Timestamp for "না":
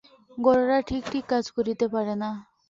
2.15-2.29